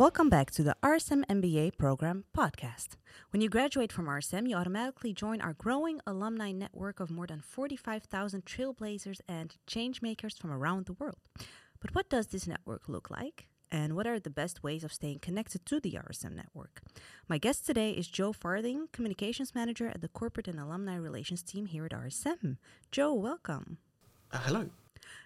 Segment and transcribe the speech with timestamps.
[0.00, 2.96] Welcome back to the RSM MBA program podcast.
[3.32, 7.42] When you graduate from RSM, you automatically join our growing alumni network of more than
[7.42, 11.18] 45,000 trailblazers and changemakers from around the world.
[11.82, 13.48] But what does this network look like?
[13.70, 16.80] And what are the best ways of staying connected to the RSM network?
[17.28, 21.66] My guest today is Joe Farthing, Communications Manager at the Corporate and Alumni Relations team
[21.66, 22.56] here at RSM.
[22.90, 23.76] Joe, welcome.
[24.32, 24.70] Uh, hello.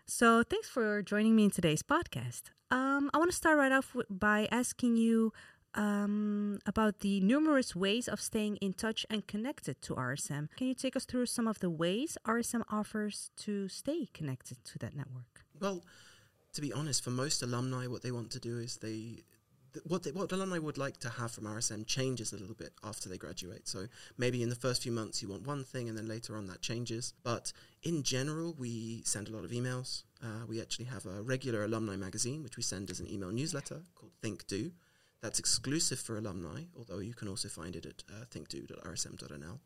[0.06, 2.50] So, thanks for joining me in today's podcast.
[2.70, 5.32] Um, I want to start right off w- by asking you
[5.74, 10.48] um, about the numerous ways of staying in touch and connected to RSM.
[10.56, 14.78] Can you take us through some of the ways RSM offers to stay connected to
[14.78, 15.44] that network?
[15.60, 15.84] Well,
[16.52, 19.24] to be honest, for most alumni, what they want to do is they
[19.84, 23.08] what they, what alumni would like to have from RSM changes a little bit after
[23.08, 23.66] they graduate.
[23.66, 26.46] So maybe in the first few months you want one thing, and then later on
[26.46, 27.12] that changes.
[27.22, 27.52] But
[27.82, 30.04] in general, we send a lot of emails.
[30.22, 33.82] Uh, we actually have a regular alumni magazine, which we send as an email newsletter
[33.94, 34.72] called Think Do.
[35.22, 39.58] That's exclusive for alumni, although you can also find it at uh, thinkdo.rsm.nl.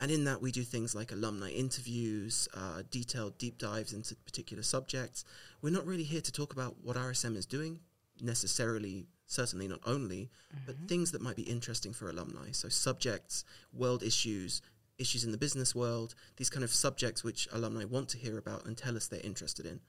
[0.00, 4.62] And in that, we do things like alumni interviews, uh, detailed deep dives into particular
[4.62, 5.24] subjects.
[5.62, 7.80] We're not really here to talk about what RSM is doing,
[8.20, 10.64] necessarily, certainly not only, mm-hmm.
[10.66, 12.50] but things that might be interesting for alumni.
[12.52, 14.62] So, subjects, world issues,
[14.98, 18.66] issues in the business world, these kind of subjects which alumni want to hear about
[18.66, 19.80] and tell us they're interested in.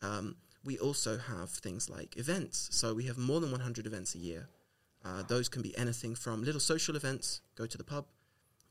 [0.00, 2.68] Um, we also have things like events.
[2.72, 4.48] So, we have more than 100 events a year.
[5.04, 8.06] Uh, those can be anything from little social events, go to the pub,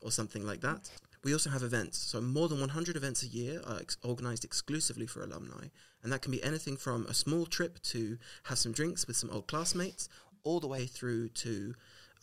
[0.00, 0.90] or something like that.
[1.24, 5.06] We also have events, so more than 100 events a year are ex- organized exclusively
[5.06, 5.68] for alumni,
[6.02, 9.30] and that can be anything from a small trip to have some drinks with some
[9.30, 10.08] old classmates,
[10.42, 11.74] all the way through to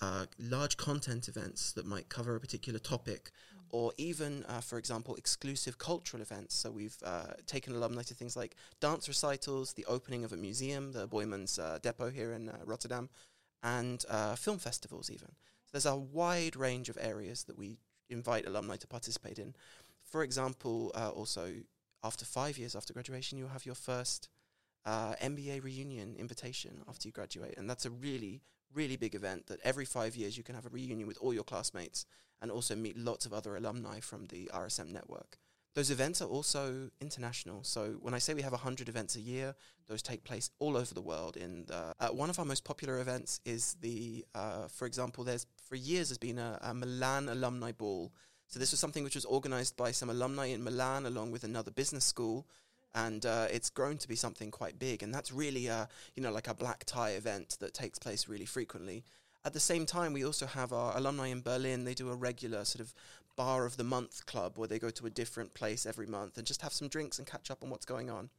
[0.01, 3.31] uh, large content events that might cover a particular topic,
[3.69, 6.55] or even, uh, for example, exclusive cultural events.
[6.55, 10.91] So we've uh, taken alumni to things like dance recitals, the opening of a museum,
[10.91, 13.09] the Boijmans uh, Depot here in uh, Rotterdam,
[13.63, 15.29] and uh, film festivals even.
[15.65, 17.77] So there's a wide range of areas that we
[18.09, 19.55] invite alumni to participate in.
[20.03, 21.53] For example, uh, also
[22.03, 24.29] after five years after graduation, you'll have your first
[24.85, 28.41] uh, MBA reunion invitation after you graduate, and that's a really
[28.73, 31.43] really big event that every five years you can have a reunion with all your
[31.43, 32.05] classmates
[32.41, 35.37] and also meet lots of other alumni from the RSM network.
[35.75, 37.63] Those events are also international.
[37.63, 39.55] So when I say we have 100 events a year,
[39.87, 41.37] those take place all over the world.
[41.37, 45.45] In the, uh, one of our most popular events is the, uh, for example, there's
[45.69, 48.11] for years has been a, a, Milan alumni ball.
[48.47, 51.69] So this was something which was organized by some alumni in Milan along with another
[51.69, 52.47] business school.
[52.95, 56.31] And uh, it's grown to be something quite big, and that's really a you know
[56.31, 59.03] like a black tie event that takes place really frequently.
[59.45, 61.83] At the same time, we also have our alumni in Berlin.
[61.83, 62.95] They do a regular sort of
[63.35, 66.47] bar of the month club where they go to a different place every month and
[66.47, 68.31] just have some drinks and catch up on what's going on.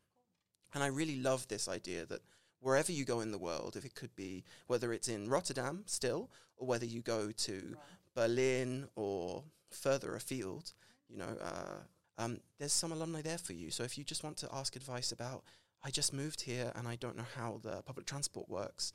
[0.74, 2.20] And I really love this idea that
[2.60, 6.31] wherever you go in the world, if it could be whether it's in Rotterdam still,
[6.56, 7.76] or whether you go to right.
[8.15, 10.72] Berlin or further afield,
[11.09, 11.78] you know, uh,
[12.19, 13.70] um, there's some alumni there for you.
[13.70, 15.43] So if you just want to ask advice about,
[15.82, 18.93] I just moved here and I don't know how the public transport works,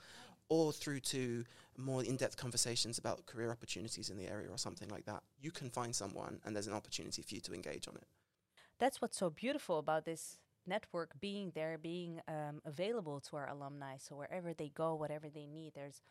[0.48, 1.44] or through to
[1.76, 5.72] more in-depth conversations about career opportunities in the area or something like that, you can
[5.72, 8.06] find someone and there's an opportunity for you to engage on it.
[8.78, 10.38] That's what's so beautiful about this
[10.68, 13.98] network being there, being um, available to our alumni.
[13.98, 16.02] So wherever they go, whatever they need, there's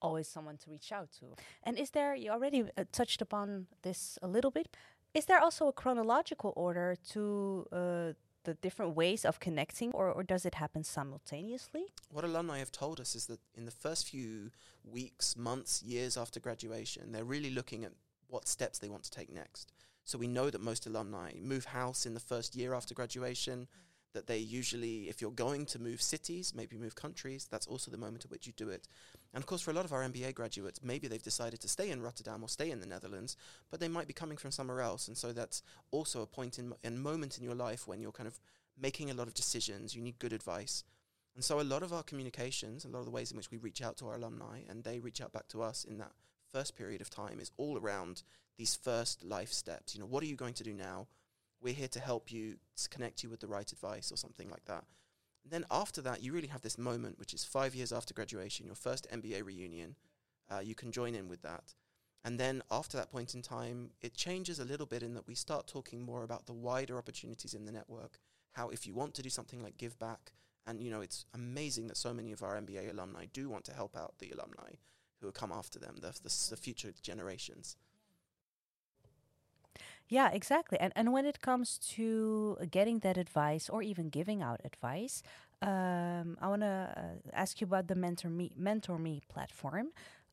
[0.00, 1.34] always someone to reach out to.
[1.62, 4.76] And is there, you already uh, touched upon this a little bit,
[5.14, 8.12] is there also a chronological order to uh,
[8.44, 11.86] the different ways of connecting, or, or does it happen simultaneously?
[12.10, 14.50] What alumni have told us is that in the first few
[14.84, 17.92] weeks, months, years after graduation, they're really looking at
[18.28, 19.72] what steps they want to take next.
[20.04, 23.68] So we know that most alumni move house in the first year after graduation.
[24.12, 27.98] That they usually, if you're going to move cities, maybe move countries, that's also the
[27.98, 28.86] moment at which you do it.
[29.32, 31.90] And of course, for a lot of our MBA graduates, maybe they've decided to stay
[31.90, 33.36] in Rotterdam or stay in the Netherlands,
[33.72, 35.08] but they might be coming from somewhere else.
[35.08, 38.28] And so that's also a point in a moment in your life when you're kind
[38.28, 38.38] of
[38.80, 39.96] making a lot of decisions.
[39.96, 40.84] You need good advice.
[41.34, 43.58] And so a lot of our communications, a lot of the ways in which we
[43.58, 46.12] reach out to our alumni and they reach out back to us in that
[46.52, 48.22] first period of time is all around
[48.56, 49.94] these first life steps.
[49.94, 51.06] You know, what are you going to do now?
[51.60, 54.64] We're here to help you, to connect you with the right advice or something like
[54.66, 54.84] that.
[55.44, 58.66] And then after that, you really have this moment, which is five years after graduation,
[58.66, 59.96] your first MBA reunion.
[60.50, 61.74] Uh, you can join in with that.
[62.24, 65.34] And then after that point in time, it changes a little bit in that we
[65.34, 68.18] start talking more about the wider opportunities in the network.
[68.52, 70.32] How, if you want to do something like give back,
[70.66, 73.74] and you know, it's amazing that so many of our MBA alumni do want to
[73.74, 74.76] help out the alumni
[75.20, 77.76] who have come after them, the, the, the future generations.
[80.08, 80.78] Yeah, exactly.
[80.78, 85.22] And and when it comes to getting that advice or even giving out advice,
[85.62, 89.86] Um, I want to uh, ask you about the Mentor Me, Mentor Me platform.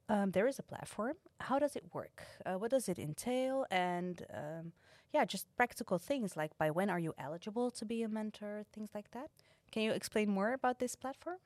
[0.09, 1.15] Um, there is a platform.
[1.39, 2.23] How does it work?
[2.45, 3.65] Uh, what does it entail?
[3.71, 4.73] And um,
[5.13, 8.89] yeah, just practical things like by when are you eligible to be a mentor, things
[8.95, 9.29] like that.
[9.71, 11.39] Can you explain more about this platform?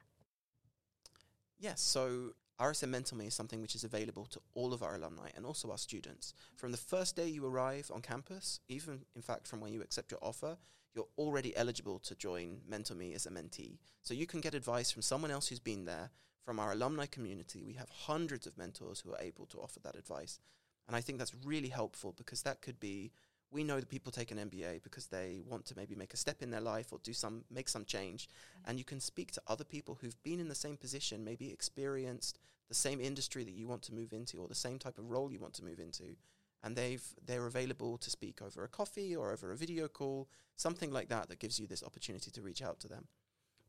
[1.60, 1.82] Yes.
[1.82, 5.46] So RSM Mentor Me is something which is available to all of our alumni and
[5.46, 6.34] also our students.
[6.56, 10.10] From the first day you arrive on campus, even in fact from when you accept
[10.10, 10.58] your offer,
[10.94, 13.78] you're already eligible to join Mentor Me as a mentee.
[14.04, 16.12] So you can get advice from someone else who's been there.
[16.46, 19.98] From our alumni community, we have hundreds of mentors who are able to offer that
[19.98, 20.40] advice.
[20.88, 23.12] And I think that's really helpful because that could be
[23.56, 26.42] we know that people take an MBA because they want to maybe make a step
[26.42, 28.28] in their life or do some make some change.
[28.28, 28.70] Mm-hmm.
[28.70, 32.38] and you can speak to other people who've been in the same position maybe experienced
[32.68, 35.32] the same industry that you want to move into or the same type of role
[35.32, 36.18] you want to move into.
[36.64, 40.92] And they've they're available to speak over a coffee or over a video call something
[40.92, 43.06] like that that gives you this opportunity to reach out to them.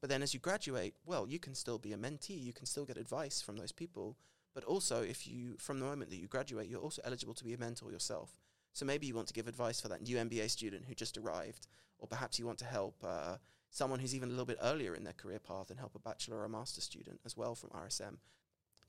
[0.00, 2.42] But then as you graduate well you can still be a mentee.
[2.48, 4.16] You can still get advice from those people.
[4.54, 7.54] But also if you from the moment that you graduate you're also eligible to be
[7.54, 8.30] a mentor yourself
[8.76, 11.66] so maybe you want to give advice for that new MBA student who just arrived,
[11.98, 13.36] or perhaps you want to help uh,
[13.70, 16.36] someone who's even a little bit earlier in their career path and help a bachelor
[16.36, 18.18] or a master student as well from RSM.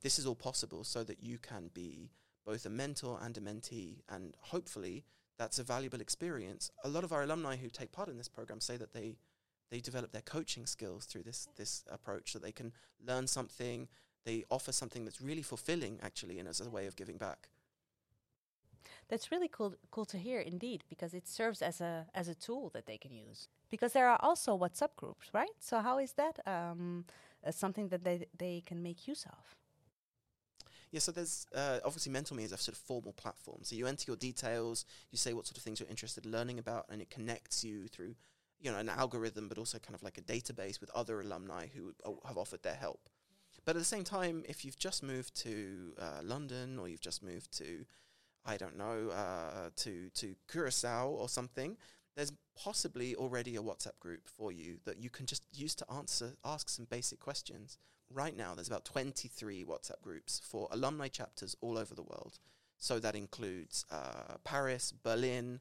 [0.04, 2.12] This is all possible so that you can be
[2.46, 5.06] both a mentor and a mentee, and hopefully
[5.40, 6.70] that's a valuable experience.
[6.84, 9.16] A lot of our alumni who take part in this program say that they
[9.72, 12.74] they develop their coaching skills through this this approach, so they can
[13.06, 13.88] learn something.
[14.26, 17.48] They offer something that's really fulfilling, actually, and as a way of giving back.
[19.10, 22.70] That's really cool cool to hear indeed because it serves as a as a tool
[22.74, 23.48] that they can use.
[23.70, 25.56] Because there are also WhatsApp groups, right?
[25.60, 27.06] So how is that um,
[27.46, 29.56] uh, something that they they can make use of?
[30.92, 33.60] Yeah, so there's uh, obviously Mentor Me is a sort of formal platform.
[33.64, 36.60] So you enter your details, you say what sort of things you're interested in learning
[36.60, 38.16] about, and it connects you through,
[38.60, 41.94] you know, an algorithm, but also kind of like a database with other alumni who
[42.26, 43.10] have offered their help.
[43.66, 47.22] But at the same time, if you've just moved to uh, London or you've just
[47.22, 47.86] moved to
[48.48, 51.78] I don't know, uh, to to Curacao or something,
[52.16, 56.34] there's possibly already a WhatsApp group for you that you can just use to answer
[56.44, 57.78] ask some basic questions.
[58.12, 62.40] Right now, there's about 23 WhatsApp groups for alumni chapters all over the world.
[62.78, 65.60] So that includes uh, Paris, Berlin,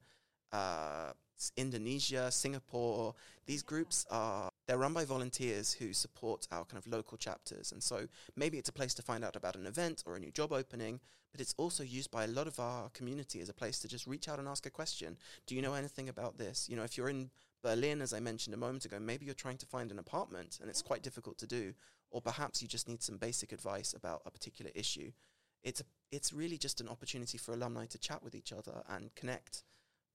[0.52, 1.12] uh,
[1.56, 3.14] Indonesia, Singapore.
[3.46, 7.72] These groups are they're run by volunteers who support our kind of local chapters.
[7.72, 10.30] And so maybe it's a place to find out about an event or a new
[10.30, 11.00] job opening,
[11.32, 14.06] but it's also used by a lot of our community as a place to just
[14.06, 15.16] reach out and ask a question.
[15.46, 16.68] Do you know anything about this?
[16.68, 17.30] You know, if you're in
[17.62, 20.68] Berlin, as I mentioned a moment ago, maybe you're trying to find an apartment and
[20.68, 21.74] it's quite difficult to do,
[22.10, 25.12] or perhaps you just need some basic advice about a particular issue.
[25.62, 29.14] It's a, it's really just an opportunity for alumni to chat with each other and
[29.14, 29.64] connect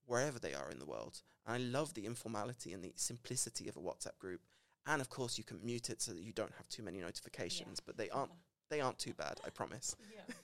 [0.06, 1.22] wherever they are in the world.
[1.46, 4.42] And I love the informality and the simplicity of a WhatsApp group.
[4.88, 7.80] And of course, you can mute it so that you don't have too many notifications,
[7.80, 7.84] yeah.
[7.86, 8.32] but they aren't
[8.70, 9.96] they aren't too bad, I promise.
[10.16, 10.34] Yeah.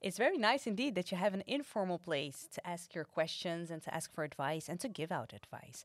[0.00, 3.82] It's very nice indeed that you have an informal place to ask your questions and
[3.82, 5.84] to ask for advice and to give out advice.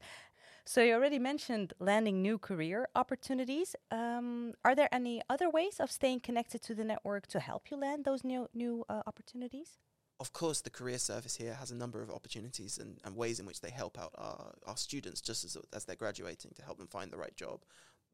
[0.66, 3.75] So you already mentioned landing new career opportunities.
[3.92, 7.78] Um, are there any other ways of staying connected to the network to help you
[7.78, 9.80] land those new new uh, opportunities?
[10.19, 13.45] Of course, the career service here has a number of opportunities and, and ways in
[13.45, 16.88] which they help out our, our students just as, as they're graduating to help them
[16.88, 17.62] find the right job.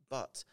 [0.10, 0.44] But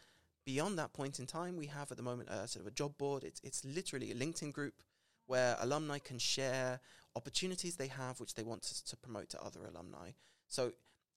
[0.45, 2.97] beyond that point in time, we have at the moment a sort of a job
[2.97, 3.23] board.
[3.23, 4.83] It's, it's literally a LinkedIn group
[5.25, 6.79] where alumni can share
[7.15, 10.11] opportunities they have which they want to, to promote to other alumni.
[10.47, 10.73] So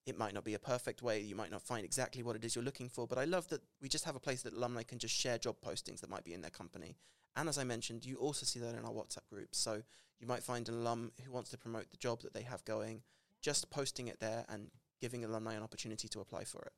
[0.07, 1.21] it might not be a perfect way.
[1.21, 3.61] You might not find exactly what it is you're looking for, but I love that
[3.81, 6.35] we just have a place that alumni can just share job postings that might be
[6.35, 6.97] in their company.
[7.37, 9.59] And as I mentioned, you also see that in our WhatsApp groups.
[9.59, 9.83] So
[10.21, 13.03] you might find an alum who wants to promote the job that they have going,
[13.41, 16.73] just posting it there and giving alumni an opportunity to apply for it.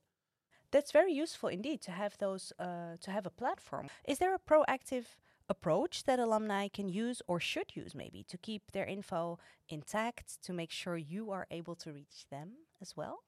[0.71, 3.89] That's very useful indeed to have those uh, to have a platform.
[4.07, 5.05] Is there a proactive
[5.49, 10.53] approach that alumni can use or should use maybe to keep their info intact to
[10.53, 13.25] make sure you are able to reach them as well?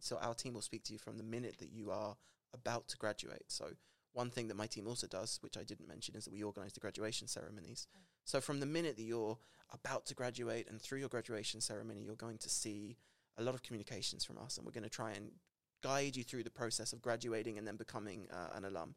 [0.00, 2.16] So our team will speak to you from the minute that you are
[2.52, 3.44] about to graduate.
[3.48, 3.66] So
[4.12, 6.72] one thing that my team also does, which I didn't mention, is that we organize
[6.72, 7.86] the graduation ceremonies.
[7.90, 8.00] Mm.
[8.24, 9.38] So from the minute that you're
[9.72, 12.96] about to graduate and through your graduation ceremony, you're going to see
[13.36, 15.30] a lot of communications from us, and we're going to try and
[15.82, 18.94] guide you through the process of graduating and then becoming uh, an alum.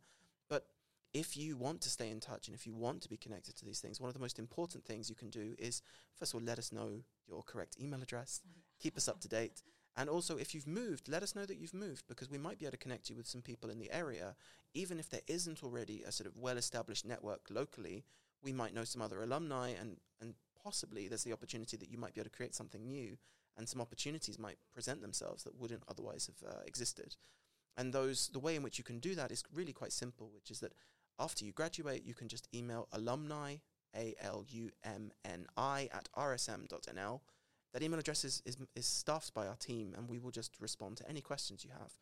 [0.49, 0.65] But
[1.13, 3.65] if you want to stay in touch and if you want to be connected to
[3.65, 5.81] these things, one of the most important things you can do is,
[6.17, 8.41] first of all, let us know your correct email address,
[8.79, 9.61] keep us up to date.
[9.97, 12.65] And also, if you've moved, let us know that you've moved because we might be
[12.65, 14.35] able to connect you with some people in the area.
[14.73, 18.05] Even if there isn't already a sort of well established network locally,
[18.41, 20.33] we might know some other alumni and, and
[20.63, 23.17] possibly there's the opportunity that you might be able to create something new
[23.57, 27.15] and some opportunities might present themselves that wouldn't otherwise have uh, existed.
[27.77, 30.51] And those the way in which you can do that is really quite simple, which
[30.51, 30.73] is that
[31.19, 33.57] after you graduate, you can just email alumni,
[33.95, 37.21] A L U M N I, at rsm.nl.
[37.73, 40.97] That email address is, is, is staffed by our team, and we will just respond
[40.97, 41.93] to any questions you have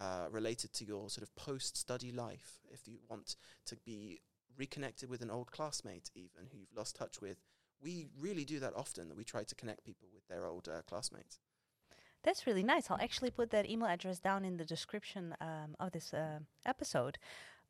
[0.00, 2.58] uh, related to your sort of post study life.
[2.70, 4.20] If you want to be
[4.56, 7.38] reconnected with an old classmate, even who you've lost touch with,
[7.80, 10.82] we really do that often, that we try to connect people with their old uh,
[10.88, 11.38] classmates.
[12.24, 12.90] That's really nice.
[12.90, 17.18] I'll actually put that email address down in the description um, of this uh, episode.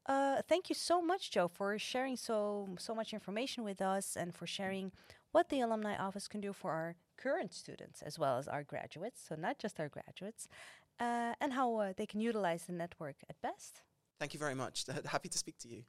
[0.06, 4.34] Uh, thank you so much, Joe, for sharing so so much information with us and
[4.34, 4.90] for sharing
[5.32, 9.20] what the alumni office can do for our current students as well as our graduates.
[9.26, 10.48] So not just our graduates,
[11.00, 13.82] uh, and how uh, they can utilize the network at best.
[14.18, 14.84] Thank you very much.
[15.06, 15.84] Happy to speak to you.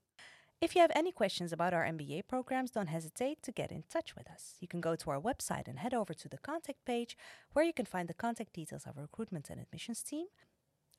[0.61, 4.13] If you have any questions about our MBA programs, don't hesitate to get in touch
[4.15, 4.55] with us.
[4.59, 7.15] You can go to our website and head over to the contact page
[7.53, 10.25] where you can find the contact details of our recruitment and admissions team.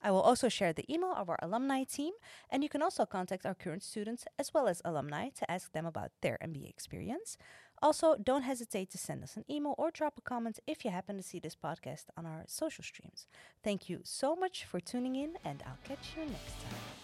[0.03, 2.15] I will also share the email of our alumni team,
[2.49, 5.85] and you can also contact our current students as well as alumni to ask them
[5.85, 7.37] about their MBA experience.
[7.83, 11.17] Also, don't hesitate to send us an email or drop a comment if you happen
[11.17, 13.27] to see this podcast on our social streams.
[13.65, 17.00] Thank you so much for tuning in, and I'll catch you next time.